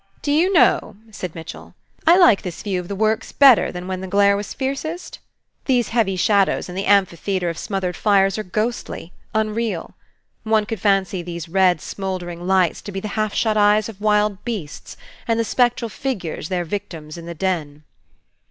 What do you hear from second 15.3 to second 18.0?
the spectral figures their victims in the den."